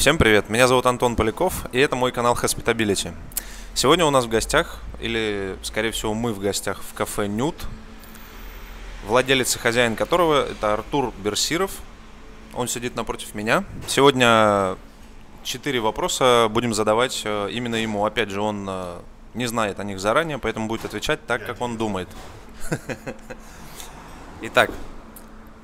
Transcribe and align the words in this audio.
Всем 0.00 0.16
привет, 0.16 0.48
меня 0.48 0.66
зовут 0.66 0.86
Антон 0.86 1.14
Поляков, 1.14 1.66
и 1.72 1.78
это 1.78 1.94
мой 1.94 2.10
канал 2.10 2.32
Hospitability. 2.34 3.12
Сегодня 3.74 4.06
у 4.06 4.10
нас 4.10 4.24
в 4.24 4.30
гостях, 4.30 4.80
или, 4.98 5.58
скорее 5.62 5.90
всего, 5.90 6.14
мы 6.14 6.32
в 6.32 6.40
гостях 6.40 6.80
в 6.80 6.94
кафе 6.94 7.28
Нют, 7.28 7.54
владелец 9.06 9.54
и 9.56 9.58
хозяин 9.58 9.96
которого 9.96 10.46
это 10.46 10.72
Артур 10.72 11.12
Берсиров. 11.22 11.70
Он 12.54 12.66
сидит 12.66 12.96
напротив 12.96 13.34
меня. 13.34 13.64
Сегодня 13.88 14.78
четыре 15.42 15.80
вопроса 15.80 16.48
будем 16.50 16.72
задавать 16.72 17.20
э, 17.26 17.50
именно 17.52 17.74
ему. 17.74 18.06
Опять 18.06 18.30
же, 18.30 18.40
он 18.40 18.66
э, 18.66 19.00
не 19.34 19.44
знает 19.44 19.80
о 19.80 19.84
них 19.84 20.00
заранее, 20.00 20.38
поэтому 20.38 20.66
будет 20.66 20.86
отвечать 20.86 21.26
так, 21.26 21.44
как 21.44 21.60
он 21.60 21.76
думает. 21.76 22.08
Итак, 24.40 24.70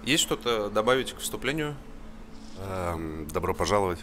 есть 0.05 0.23
что-то 0.23 0.69
добавить 0.69 1.15
к 1.15 1.21
вступлению? 1.21 1.75
Эм, 2.59 3.27
добро 3.29 3.55
пожаловать. 3.55 4.01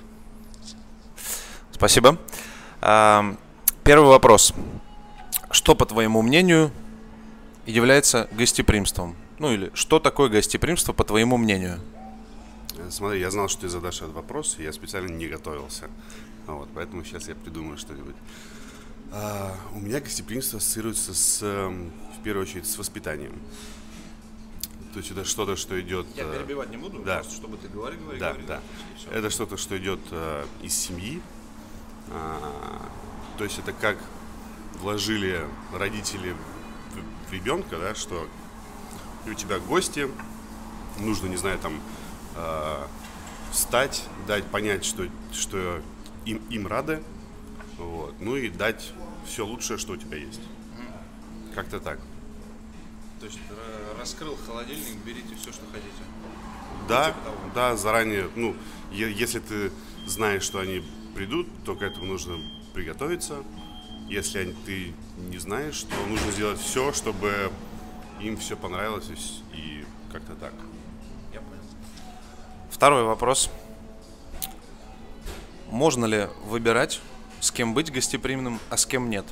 Спасибо. 1.83 2.17
Первый 2.79 4.07
вопрос. 4.07 4.53
Что, 5.51 5.75
по 5.75 5.85
твоему 5.85 6.21
мнению, 6.21 6.71
является 7.65 8.29
гостеприимством? 8.31 9.17
Ну 9.37 9.51
или 9.51 9.69
что 9.73 9.99
такое 9.99 10.29
гостеприимство, 10.29 10.93
по 10.93 11.03
твоему 11.03 11.35
мнению? 11.35 11.81
Э, 12.77 12.89
смотри, 12.89 13.19
я 13.19 13.29
знал, 13.31 13.49
что 13.49 13.63
ты 13.63 13.67
задашь 13.67 13.97
этот 13.97 14.13
вопрос, 14.13 14.55
и 14.59 14.63
я 14.63 14.71
специально 14.71 15.09
не 15.09 15.27
готовился. 15.27 15.89
Вот, 16.47 16.69
поэтому 16.73 17.03
сейчас 17.03 17.27
я 17.27 17.35
придумаю 17.35 17.77
что-нибудь. 17.77 18.15
А, 19.11 19.53
у 19.73 19.79
меня 19.79 19.99
гостеприимство 19.99 20.59
ассоциируется 20.59 21.13
с, 21.13 21.43
эм, 21.43 21.91
в 22.17 22.23
первую 22.23 22.45
очередь, 22.45 22.65
с 22.65 22.77
воспитанием. 22.77 23.33
То 24.93 24.99
есть 24.99 25.11
это 25.11 25.25
что-то, 25.25 25.57
что 25.57 25.77
идет... 25.81 26.07
Я 26.15 26.23
э, 26.23 26.37
перебивать 26.37 26.69
не 26.69 26.77
буду, 26.77 26.99
да. 26.99 27.15
просто 27.15 27.35
чтобы 27.35 27.57
ты 27.57 27.67
говори, 27.67 27.97
говори, 27.97 28.19
Да, 28.19 28.29
говори. 28.29 28.45
да. 28.47 28.61
Это 29.11 29.29
что-то, 29.29 29.57
что 29.57 29.77
идет 29.77 29.99
э, 30.11 30.45
из 30.61 30.73
семьи. 30.77 31.21
А, 32.09 32.89
то 33.37 33.43
есть 33.43 33.59
это 33.59 33.73
как 33.73 33.97
вложили 34.79 35.45
родители 35.73 36.35
в, 36.35 37.31
ребенка, 37.33 37.77
да, 37.77 37.95
что 37.95 38.27
у 39.25 39.33
тебя 39.33 39.59
гости, 39.59 40.09
нужно, 40.99 41.27
не 41.27 41.37
знаю, 41.37 41.57
там 41.59 41.79
э, 42.35 42.85
встать, 43.51 44.03
дать 44.27 44.45
понять, 44.45 44.85
что, 44.85 45.07
что 45.31 45.81
им, 46.25 46.41
им 46.49 46.67
рады, 46.67 47.01
вот, 47.77 48.13
ну 48.19 48.35
и 48.35 48.49
дать 48.49 48.93
все 49.25 49.45
лучшее, 49.45 49.77
что 49.77 49.93
у 49.93 49.97
тебя 49.97 50.17
есть. 50.17 50.41
Как-то 51.55 51.79
так. 51.79 51.99
То 53.19 53.25
есть 53.25 53.39
ра- 53.49 53.99
раскрыл 53.99 54.37
холодильник, 54.45 54.97
берите 55.05 55.35
все, 55.35 55.51
что 55.51 55.63
хотите. 55.71 56.03
Да, 56.87 57.07
типа 57.07 57.19
того. 57.25 57.37
да, 57.55 57.75
заранее, 57.77 58.29
ну, 58.35 58.55
если 58.91 59.39
ты 59.39 59.71
знаешь, 60.05 60.43
что 60.43 60.59
они 60.59 60.83
придут, 61.15 61.47
то 61.65 61.75
к 61.75 61.81
этому 61.81 62.05
нужно 62.05 62.37
приготовиться. 62.73 63.43
Если 64.09 64.39
они- 64.39 64.55
ты 64.65 64.93
не 65.17 65.37
знаешь, 65.37 65.83
то 65.83 65.95
нужно 66.07 66.31
сделать 66.31 66.59
все, 66.59 66.91
чтобы 66.91 67.51
им 68.19 68.37
все 68.37 68.55
понравилось 68.55 69.41
и 69.53 69.85
как-то 70.11 70.33
так. 70.35 70.53
Я 71.33 71.39
понял. 71.41 71.61
Второй 72.69 73.03
вопрос. 73.03 73.49
Можно 75.69 76.05
ли 76.05 76.27
выбирать, 76.45 77.01
с 77.39 77.51
кем 77.51 77.73
быть 77.73 77.91
гостеприимным, 77.91 78.59
а 78.69 78.77
с 78.77 78.85
кем 78.85 79.09
нет? 79.09 79.25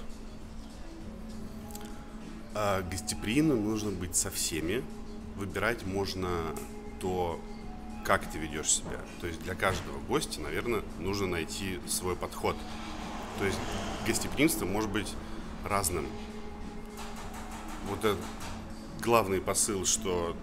А 2.54 2.82
гостеприимным 2.82 3.64
нужно 3.64 3.92
быть 3.92 4.16
со 4.16 4.32
всеми. 4.32 4.84
Выбирать 5.36 5.86
можно 5.86 6.28
то, 7.02 7.40
как 8.06 8.30
ты 8.30 8.38
ведешь 8.38 8.70
себя. 8.70 9.00
То 9.20 9.28
есть 9.28 9.42
для 9.44 9.56
каждого 9.56 10.00
гостя, 10.08 10.42
наверное, 10.42 10.82
нужно 11.00 11.28
найти 11.28 11.80
свой 11.88 12.16
подход. 12.16 12.56
То 13.40 13.46
есть 13.46 13.58
гостеприимство 14.08 14.66
может 14.66 14.90
быть 14.90 15.14
разным. 15.66 16.06
Вот 17.90 18.00
этот 18.00 18.20
главный 19.02 19.42
посыл, 19.42 19.86
что 19.86 20.36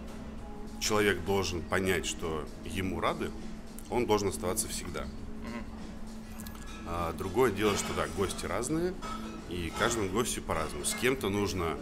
человек 0.81 1.25
должен 1.25 1.63
понять, 1.63 2.07
что 2.07 2.47
ему 2.65 3.01
рады, 3.01 3.31
он 3.91 4.07
должен 4.07 4.29
оставаться 4.29 4.69
всегда. 4.69 5.07
А 6.87 7.13
другое 7.13 7.51
дело, 7.51 7.77
что 7.77 7.93
да, 7.95 8.07
гости 8.17 8.47
разные, 8.47 8.95
и 9.51 9.73
каждому 9.79 10.09
гостю 10.09 10.43
по-разному. 10.43 10.85
С 10.85 10.95
кем-то 10.95 11.29
нужно 11.29 11.77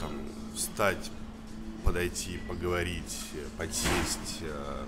там 0.00 0.10
встать, 0.54 1.10
подойти, 1.88 2.38
поговорить, 2.46 3.16
э, 3.32 3.46
подсесть, 3.56 4.40
э, 4.42 4.84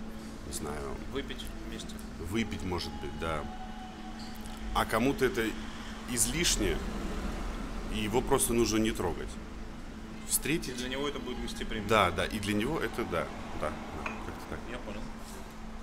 не 0.47 0.53
знаю, 0.53 0.95
Выпить 1.15 1.43
вместе. 1.67 1.95
выпить, 2.29 2.63
может 2.63 2.93
быть, 3.01 3.19
да. 3.19 3.43
А 4.75 4.85
кому-то 4.85 5.25
это 5.25 5.47
излишне, 6.13 6.77
и 7.95 8.01
его 8.01 8.21
просто 8.21 8.53
нужно 8.53 8.77
не 8.77 8.91
трогать. 8.93 9.29
И 10.29 10.31
Встретить. 10.31 10.77
для 10.77 10.89
него 10.91 11.09
это 11.09 11.19
будет 11.19 11.41
гостеприимно. 11.41 11.89
Да, 11.89 12.11
да, 12.11 12.27
и 12.27 12.39
для 12.39 12.53
него 12.53 12.79
это 12.79 13.03
да, 13.05 13.27
да, 13.63 13.71
да, 13.71 14.11
как-то 14.27 14.45
так. 14.51 14.59
Я 14.71 14.77
понял. 14.79 15.01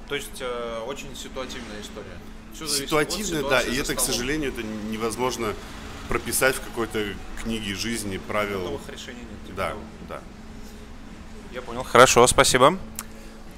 То 0.07 0.13
есть 0.16 0.39
э, 0.39 0.83
очень 0.85 1.16
ситуативная 1.16 1.81
история. 1.81 2.17
От 2.61 2.69
Ситуативно, 2.69 3.50
да, 3.50 3.61
и 3.61 3.75
это, 3.75 3.95
к 3.95 4.00
столом. 4.00 4.13
сожалению, 4.13 4.51
это 4.51 4.61
невозможно 4.63 5.53
прописать 6.09 6.56
в 6.56 6.61
какой-то 6.61 7.13
книге 7.44 7.73
жизни 7.73 8.17
правил. 8.19 8.59
Готовых 8.59 8.89
решений 8.89 9.19
нет. 9.22 9.45
типа 9.47 9.57
Да, 9.57 9.69
того. 9.69 9.81
да. 10.09 10.22
Я 11.57 11.63
понял. 11.63 11.84
Хорошо, 11.84 12.28
спасибо. 12.28 12.78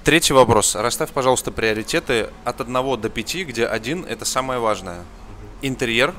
Третий 0.05 0.31
вопрос. 0.31 0.75
Расставь, 0.75 1.11
пожалуйста, 1.11 1.51
приоритеты 1.51 2.29
от 2.45 2.61
1 2.61 2.73
до 3.01 3.09
5, 3.09 3.35
где 3.45 3.65
один 3.65 4.05
это 4.05 4.23
самое 4.23 4.61
важное. 4.61 5.03
Интерьер, 5.61 6.15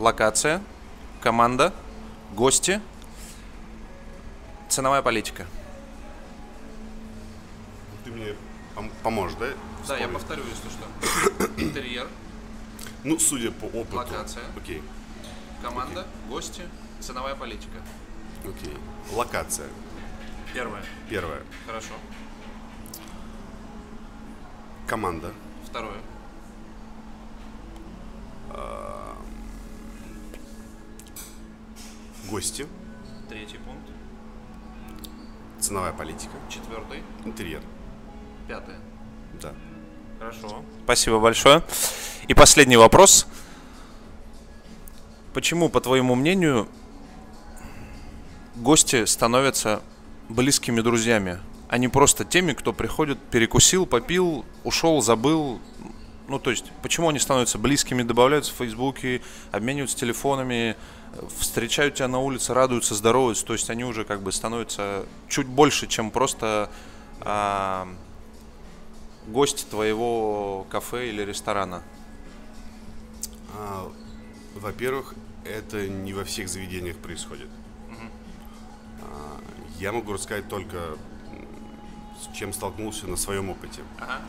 локация, 0.00 0.60
команда, 1.22 1.72
гости, 2.34 2.80
ценовая 4.68 5.02
политика. 5.02 5.46
Ты 8.04 8.10
мне 8.10 8.34
пом- 8.74 8.90
поможешь, 9.04 9.36
да? 9.38 9.46
Да, 9.86 9.96
я 9.96 10.08
повторю, 10.08 10.42
если 10.50 10.68
что. 10.68 11.46
Интерьер, 11.62 12.08
Ну, 13.04 13.20
судя 13.20 13.52
по 13.52 13.66
опыту. 13.66 13.98
Локация. 13.98 14.42
Окей, 14.56 14.82
команда, 15.62 16.08
гости, 16.28 16.62
ценовая 16.98 17.36
политика. 17.36 17.78
окей. 18.44 18.76
Локация. 19.12 19.68
Первое. 20.54 20.84
Первое. 21.10 21.42
Хорошо. 21.66 21.94
Команда. 24.86 25.32
Второе. 25.66 25.98
Гости. 32.30 32.68
Третий 33.28 33.58
пункт. 33.58 33.90
Ценовая 35.58 35.92
политика. 35.92 36.34
Четвертый. 36.48 37.02
Интерьер. 37.24 37.60
Пятое. 38.46 38.78
Да. 39.42 39.52
Хорошо. 40.20 40.62
Спасибо 40.84 41.18
большое. 41.18 41.64
И 42.28 42.34
последний 42.34 42.76
вопрос. 42.76 43.26
Почему, 45.32 45.68
по 45.68 45.80
твоему 45.80 46.14
мнению, 46.14 46.68
гости 48.54 49.04
становятся 49.04 49.82
близкими 50.28 50.80
друзьями, 50.80 51.38
а 51.68 51.78
не 51.78 51.88
просто 51.88 52.24
теми, 52.24 52.52
кто 52.52 52.72
приходит, 52.72 53.18
перекусил, 53.30 53.86
попил, 53.86 54.44
ушел, 54.62 55.00
забыл? 55.02 55.60
Ну, 56.28 56.38
то 56.38 56.50
есть, 56.50 56.70
почему 56.82 57.08
они 57.08 57.18
становятся 57.18 57.58
близкими, 57.58 58.02
добавляются 58.02 58.52
в 58.52 58.56
Фейсбуке, 58.56 59.22
обмениваются 59.52 59.96
телефонами, 59.96 60.76
встречают 61.38 61.96
тебя 61.96 62.08
на 62.08 62.18
улице, 62.18 62.54
радуются, 62.54 62.94
здороваются. 62.94 63.44
То 63.44 63.52
есть, 63.52 63.68
они 63.70 63.84
уже 63.84 64.04
как 64.04 64.22
бы 64.22 64.32
становятся 64.32 65.04
чуть 65.28 65.46
больше, 65.46 65.86
чем 65.86 66.10
просто 66.10 66.70
а, 67.20 67.88
гость 69.26 69.68
твоего 69.68 70.66
кафе 70.70 71.08
или 71.08 71.22
ресторана? 71.22 71.82
А, 73.56 73.90
во-первых, 74.54 75.14
это 75.44 75.86
не 75.88 76.12
во 76.12 76.24
всех 76.24 76.48
заведениях 76.48 76.96
происходит. 76.96 77.48
Я 79.84 79.92
могу 79.92 80.14
рассказать 80.14 80.48
только, 80.48 80.96
с 82.18 82.34
чем 82.34 82.54
столкнулся 82.54 83.06
на 83.06 83.16
своем 83.16 83.50
опыте. 83.50 83.82
Ага. 84.00 84.22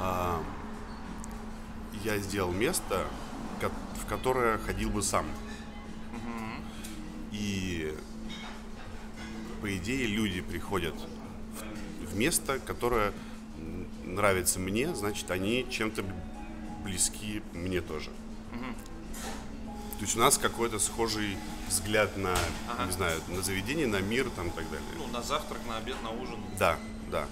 А, 0.00 0.42
я 2.02 2.16
сделал 2.16 2.50
место, 2.50 3.06
в 3.60 4.06
которое 4.06 4.56
ходил 4.56 4.88
бы 4.88 5.02
сам. 5.02 5.26
И 7.32 7.94
по 9.60 9.76
идее 9.76 10.06
люди 10.06 10.40
приходят 10.40 10.94
в, 10.94 12.12
в 12.12 12.16
место, 12.16 12.58
которое 12.60 13.12
нравится 14.06 14.58
мне, 14.58 14.94
значит 14.94 15.30
они 15.30 15.66
чем-то 15.68 16.02
близки 16.82 17.42
мне 17.52 17.82
тоже. 17.82 18.10
То 20.04 20.06
есть 20.06 20.18
у 20.18 20.20
нас 20.20 20.36
какой-то 20.36 20.78
схожий 20.78 21.38
взгляд 21.66 22.14
на, 22.18 22.34
Ага. 22.68 22.84
не 22.84 22.92
знаю, 22.92 23.18
на 23.28 23.40
заведение, 23.40 23.86
на 23.86 24.02
мир 24.02 24.28
там 24.36 24.48
и 24.48 24.50
так 24.50 24.64
далее. 24.64 24.86
Ну, 24.98 25.06
на 25.06 25.22
завтрак, 25.22 25.62
на 25.66 25.78
обед, 25.78 25.96
на 26.02 26.10
ужин. 26.10 26.38
Да, 26.58 26.76
да, 27.10 27.24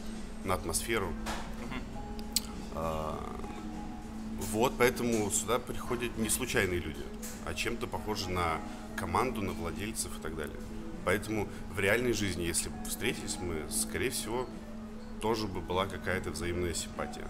на 0.44 0.54
атмосферу. 0.54 1.12
А, 2.74 3.22
Вот, 4.52 4.72
поэтому 4.78 5.30
сюда 5.30 5.58
приходят 5.58 6.16
не 6.16 6.30
случайные 6.30 6.80
люди, 6.80 7.04
а 7.44 7.52
чем-то 7.52 7.86
похожи 7.86 8.30
на 8.30 8.58
команду, 8.96 9.42
на 9.42 9.52
владельцев 9.52 10.10
и 10.18 10.22
так 10.22 10.34
далее. 10.34 10.56
Поэтому 11.04 11.48
в 11.74 11.78
реальной 11.78 12.14
жизни, 12.14 12.44
если 12.44 12.70
бы 12.70 12.84
встретились 12.88 13.36
мы, 13.38 13.70
скорее 13.70 14.08
всего, 14.08 14.48
тоже 15.20 15.46
бы 15.46 15.60
была 15.60 15.84
какая-то 15.84 16.30
взаимная 16.30 16.72
симпатия. 16.72 17.28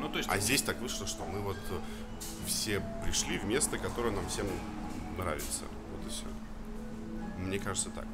Ну, 0.00 0.08
то 0.08 0.18
есть... 0.18 0.28
А 0.28 0.38
здесь 0.38 0.62
так 0.62 0.80
вышло, 0.80 1.06
что 1.06 1.24
мы 1.26 1.38
вот 1.42 1.56
все 2.46 2.82
пришли 3.04 3.38
в 3.38 3.44
место, 3.44 3.78
которое 3.78 4.10
нам 4.10 4.26
всем 4.28 4.46
нравится. 5.16 5.64
Вот 5.92 6.06
и 6.06 6.10
все. 6.10 6.24
Мне 7.38 7.58
кажется 7.58 7.90
так. 7.90 8.06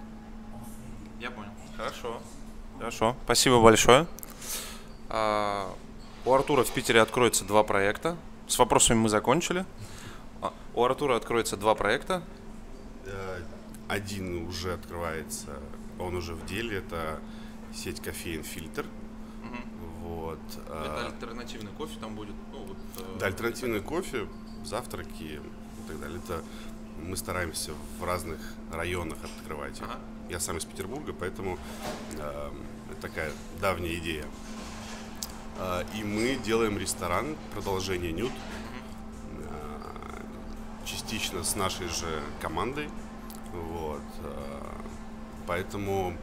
Я 1.20 1.30
понял. 1.30 1.50
Хорошо. 1.76 2.20
Хорошо. 2.78 3.16
Спасибо 3.24 3.60
большое. 3.62 4.06
А, 5.08 5.74
у 6.24 6.32
Артура 6.32 6.64
в 6.64 6.70
Питере 6.72 7.00
откроется 7.00 7.44
два 7.44 7.62
проекта. 7.62 8.16
С 8.46 8.58
вопросами 8.58 8.98
мы 8.98 9.08
закончили. 9.08 9.64
А, 10.42 10.52
у 10.74 10.84
Артура 10.84 11.16
откроется 11.16 11.56
два 11.56 11.74
проекта. 11.74 12.22
Э, 13.06 13.40
Один 13.88 14.46
уже 14.48 14.72
открывается, 14.72 15.58
он 15.98 16.16
уже 16.16 16.34
в 16.34 16.46
деле, 16.46 16.78
это 16.78 17.20
сеть 17.74 18.00
кофеин 18.00 18.42
«Фильтр». 18.42 18.86
Вот. 20.04 20.38
Это 20.66 21.00
э, 21.00 21.06
альтернативный 21.06 21.72
кофе 21.72 21.98
там 21.98 22.14
будет. 22.14 22.34
Ну, 22.52 22.58
вот, 22.64 22.76
э, 22.98 23.18
Да, 23.18 23.26
альтернативный 23.26 23.80
кофе, 23.80 24.28
завтраки 24.64 25.22
и 25.22 25.40
так 25.88 25.98
далее. 26.00 26.20
Это 26.22 26.42
мы 27.02 27.16
стараемся 27.16 27.72
в 27.98 28.04
разных 28.04 28.38
районах 28.70 29.18
открывать. 29.24 29.80
Ага. 29.80 29.98
Я 30.28 30.40
сам 30.40 30.58
из 30.58 30.64
Петербурга, 30.64 31.12
поэтому 31.18 31.58
э, 32.18 32.50
это 32.90 33.00
такая 33.00 33.32
давняя 33.60 33.94
идея. 33.94 34.24
Э, 35.58 35.84
и 35.94 36.04
мы 36.04 36.36
делаем 36.36 36.78
ресторан, 36.78 37.36
продолжение 37.54 38.12
Нют, 38.12 38.32
э, 39.38 40.20
частично 40.84 41.42
с 41.44 41.56
нашей 41.56 41.88
же 41.88 42.22
командой. 42.40 42.90
Вот. 43.52 44.02
э, 44.22 44.60
Поэтому, 45.46 46.14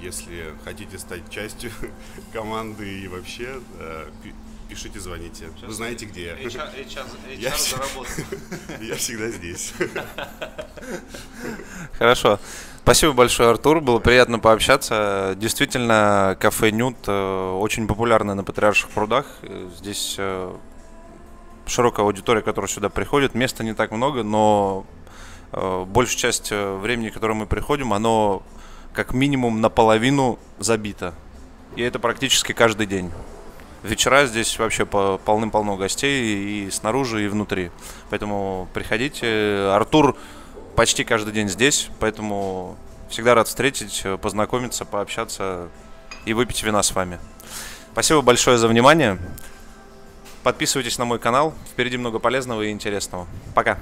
если 0.00 0.54
хотите 0.64 0.98
стать 0.98 1.28
частью 1.30 1.70
команды 2.32 3.00
и 3.00 3.08
вообще, 3.08 3.60
э, 3.78 4.06
пи- 4.22 4.34
пишите, 4.68 5.00
звоните. 5.00 5.48
Вы 5.62 5.72
знаете, 5.72 6.06
где 6.06 6.26
я. 6.26 6.34
HR, 6.34 6.74
HR, 6.86 7.06
Я 7.38 7.50
HR 7.50 7.58
заработал. 7.70 8.24
Я 8.80 8.94
всегда 8.96 9.28
здесь. 9.30 9.72
Хорошо. 11.98 12.38
Спасибо 12.82 13.12
большое, 13.12 13.50
Артур. 13.50 13.80
Было 13.80 13.98
приятно 13.98 14.38
пообщаться. 14.38 15.34
Действительно, 15.36 16.36
кафе 16.40 16.70
Нют 16.70 16.96
э, 17.06 17.50
очень 17.60 17.86
популярно 17.86 18.34
на 18.34 18.42
Патриарших 18.42 18.90
прудах. 18.90 19.26
Э, 19.42 19.68
Здесь 19.76 20.18
широкая 21.66 22.04
аудитория, 22.06 22.40
которая 22.42 22.68
сюда 22.68 22.88
приходит. 22.88 23.34
Места 23.34 23.62
не 23.62 23.74
так 23.74 23.92
много, 23.92 24.24
но 24.24 24.84
большая 25.52 26.16
часть 26.16 26.50
времени, 26.50 27.10
которое 27.10 27.34
мы 27.34 27.46
приходим, 27.46 27.92
оно 27.92 28.42
как 28.92 29.12
минимум 29.12 29.60
наполовину 29.60 30.38
забито. 30.58 31.14
И 31.76 31.82
это 31.82 31.98
практически 31.98 32.52
каждый 32.52 32.86
день. 32.86 33.10
Вечера 33.82 34.26
здесь 34.26 34.58
вообще 34.58 34.84
по- 34.84 35.18
полным-полно 35.24 35.76
гостей 35.76 36.66
и 36.66 36.70
снаружи, 36.70 37.24
и 37.24 37.28
внутри. 37.28 37.70
Поэтому 38.10 38.68
приходите. 38.74 39.70
Артур 39.72 40.16
почти 40.76 41.04
каждый 41.04 41.32
день 41.32 41.48
здесь, 41.48 41.88
поэтому 41.98 42.76
всегда 43.08 43.34
рад 43.34 43.48
встретить, 43.48 44.04
познакомиться, 44.20 44.84
пообщаться 44.84 45.68
и 46.26 46.34
выпить 46.34 46.62
вина 46.62 46.82
с 46.82 46.94
вами. 46.94 47.18
Спасибо 47.92 48.20
большое 48.20 48.58
за 48.58 48.68
внимание. 48.68 49.18
Подписывайтесь 50.42 50.98
на 50.98 51.04
мой 51.04 51.18
канал. 51.18 51.54
Впереди 51.70 51.96
много 51.96 52.18
полезного 52.18 52.62
и 52.62 52.70
интересного. 52.70 53.26
Пока. 53.54 53.78